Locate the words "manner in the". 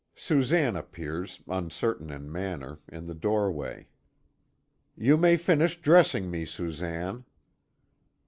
2.31-3.13